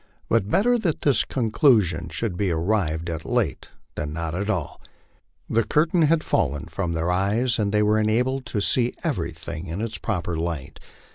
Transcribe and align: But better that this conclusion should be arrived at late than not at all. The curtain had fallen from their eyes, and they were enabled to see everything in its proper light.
But 0.29 0.49
better 0.49 0.79
that 0.79 1.01
this 1.01 1.23
conclusion 1.23 2.09
should 2.09 2.35
be 2.35 2.49
arrived 2.49 3.07
at 3.07 3.23
late 3.23 3.69
than 3.93 4.11
not 4.11 4.33
at 4.33 4.49
all. 4.49 4.81
The 5.47 5.63
curtain 5.63 6.01
had 6.01 6.23
fallen 6.23 6.65
from 6.65 6.93
their 6.93 7.11
eyes, 7.11 7.59
and 7.59 7.71
they 7.71 7.83
were 7.83 7.99
enabled 7.99 8.47
to 8.47 8.61
see 8.61 8.95
everything 9.03 9.67
in 9.67 9.79
its 9.79 9.99
proper 9.99 10.35
light. 10.35 10.79